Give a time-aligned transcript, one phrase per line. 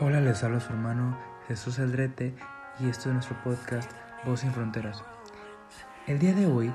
[0.00, 2.32] Hola, les habla su hermano Jesús Aldrete
[2.78, 3.90] y esto es nuestro podcast
[4.24, 5.02] Voz sin Fronteras.
[6.06, 6.72] El día de hoy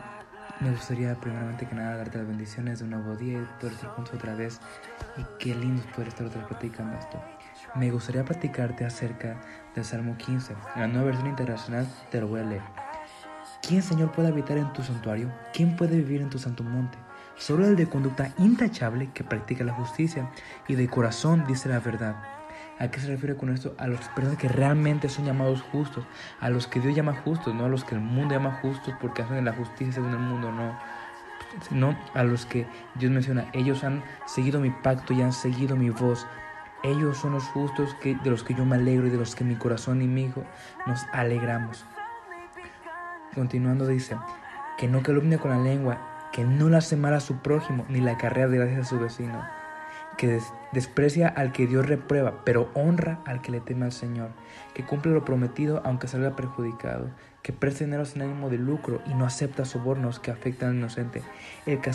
[0.60, 3.92] me gustaría primeramente que nada darte las bendiciones de un nuevo día y poder estar
[3.92, 4.60] juntos otra vez
[5.16, 7.24] y qué lindo poder estar otra vez platicando esto.
[7.76, 9.40] Me gustaría platicarte acerca
[9.74, 12.64] del Salmo 15, en la nueva versión internacional te lo voy a leer.
[13.66, 15.32] ¿Quién Señor puede habitar en tu santuario?
[15.54, 16.98] ¿Quién puede vivir en tu santo monte?
[17.38, 20.30] Solo el de conducta intachable que practica la justicia
[20.68, 22.18] y de corazón dice la verdad
[22.80, 23.76] ¿A qué se refiere con esto?
[23.78, 26.06] A las personas que realmente son llamados justos,
[26.40, 29.22] a los que Dios llama justos, no a los que el mundo llama justos porque
[29.22, 30.78] hacen la justicia según el mundo, no.
[31.70, 35.92] Sino a los que Dios menciona, ellos han seguido mi pacto y han seguido mi
[35.92, 36.26] voz.
[36.82, 39.44] Ellos son los justos que, de los que yo me alegro y de los que
[39.44, 40.44] mi corazón y mi hijo
[40.88, 41.86] nos alegramos.
[43.36, 44.18] Continuando dice,
[44.78, 48.18] que no calumnia con la lengua, que no la semara a su prójimo, ni la
[48.18, 49.63] carrera de gracias a su vecino
[50.18, 50.40] que
[50.72, 54.32] desprecia al que Dios reprueba, pero honra al que le teme al Señor,
[54.74, 57.10] que cumple lo prometido aunque salga perjudicado,
[57.42, 61.22] que presta dinero sin ánimo de lucro y no acepta sobornos que afectan al inocente.
[61.66, 61.92] El que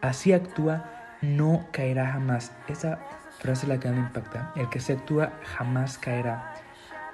[0.00, 0.84] así actúa
[1.22, 2.52] no caerá jamás.
[2.68, 2.98] Esa
[3.38, 4.52] frase la que me impacta.
[4.56, 6.54] El que se actúa jamás caerá.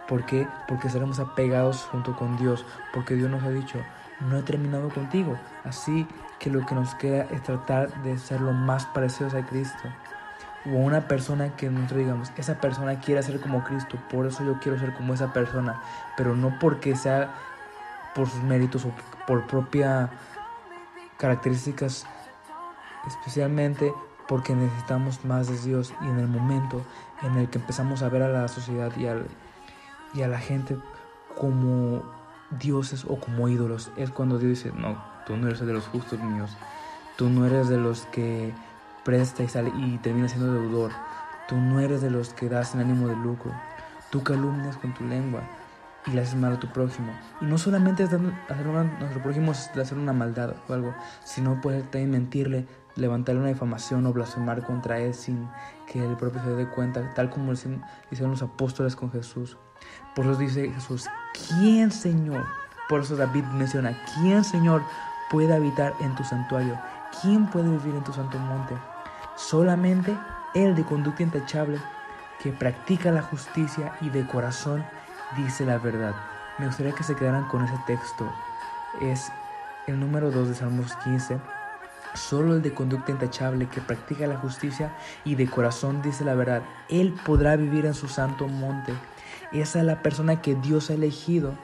[0.08, 0.46] ¿Por qué?
[0.68, 3.78] Porque seremos apegados junto con Dios, porque Dios nos ha dicho,
[4.20, 5.38] no he terminado contigo.
[5.64, 6.06] Así
[6.38, 9.88] que lo que nos queda es tratar de ser lo más parecidos a Cristo
[10.66, 14.58] o una persona que nosotros digamos, esa persona quiere ser como Cristo, por eso yo
[14.60, 15.82] quiero ser como esa persona,
[16.16, 17.34] pero no porque sea
[18.14, 18.92] por sus méritos o
[19.26, 20.10] por propia
[21.18, 22.06] características,
[23.06, 23.92] especialmente
[24.28, 26.82] porque necesitamos más de Dios y en el momento
[27.22, 29.06] en el que empezamos a ver a la sociedad y,
[30.18, 30.78] y a la gente
[31.36, 32.02] como
[32.50, 36.20] dioses o como ídolos, es cuando Dios dice, no, tú no eres de los justos
[36.20, 36.56] míos,
[37.16, 38.52] tú no eres de los que
[39.04, 40.92] presta y, sale, y termina siendo deudor.
[41.48, 43.52] Tú no eres de los que das en ánimo de lucro.
[44.10, 45.42] Tú calumnias con tu lengua
[46.06, 47.12] y le haces mal a tu prójimo.
[47.40, 51.60] Y no solamente es hacer a nuestro prójimo es hacer una maldad o algo, sino
[51.60, 55.48] puede también mentirle, levantarle una difamación o blasfemar contra él sin
[55.90, 57.82] que el propio se dé cuenta, tal como hicieron
[58.30, 59.56] los apóstoles con Jesús.
[60.14, 61.08] Por eso dice Jesús,
[61.48, 62.44] ¿quién Señor?
[62.88, 64.82] Por eso David menciona, ¿quién Señor
[65.30, 66.78] puede habitar en tu santuario?
[67.20, 68.74] ¿Quién puede vivir en tu santo monte?
[69.36, 70.16] Solamente
[70.54, 71.78] el de conducta intachable,
[72.42, 74.84] que practica la justicia y de corazón
[75.36, 76.14] dice la verdad.
[76.58, 78.30] Me gustaría que se quedaran con ese texto.
[79.00, 79.30] Es
[79.86, 81.38] el número 2 de Salmos 15.
[82.14, 84.92] Solo el de conducta intachable que practica la justicia
[85.24, 86.62] y de corazón dice la verdad.
[86.90, 88.92] Él podrá vivir en su santo monte.
[89.52, 91.54] Esa es la persona que Dios ha elegido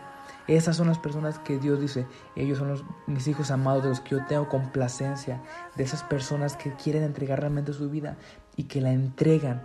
[0.48, 4.16] esas son las personas que Dios dice, ellos son mis hijos amados de los que
[4.16, 5.42] yo tengo complacencia,
[5.76, 8.16] de esas personas que quieren entregar realmente su vida
[8.56, 9.62] y que la entregan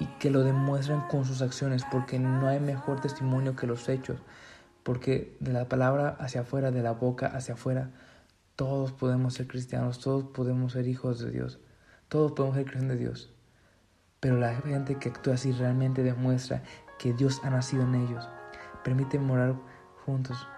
[0.00, 4.18] y que lo demuestran con sus acciones, porque no hay mejor testimonio que los hechos,
[4.82, 7.90] porque de la palabra hacia afuera, de la boca hacia afuera,
[8.56, 11.60] todos podemos ser cristianos, todos podemos ser hijos de Dios,
[12.08, 13.32] todos podemos ser cristianos de Dios.
[14.18, 16.64] Pero la gente que actúa así realmente demuestra
[16.98, 18.28] que Dios ha nacido en ellos.
[18.82, 19.54] Permite morar
[20.06, 20.48] juntos.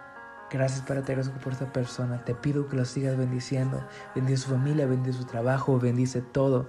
[0.50, 2.24] Gracias para te agradezco por esta persona.
[2.24, 3.82] Te pido que lo sigas bendiciendo.
[4.14, 6.68] Bendice su familia, bendice su trabajo, bendice todo.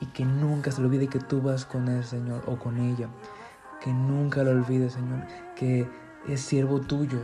[0.00, 3.08] Y que nunca se le olvide que tú vas con él, Señor, o con ella.
[3.82, 5.24] Que nunca lo olvides, Señor,
[5.56, 5.90] que
[6.26, 7.20] es siervo tuyo.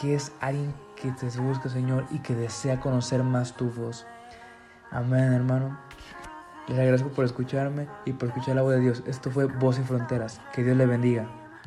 [0.00, 4.06] Que es alguien que te busca, Señor, y que desea conocer más tu voz.
[4.90, 5.78] Amén, hermano.
[6.68, 9.02] Les agradezco por escucharme y por escuchar la voz de Dios.
[9.06, 10.40] Esto fue Voz y Fronteras.
[10.52, 11.41] Que Dios le bendiga.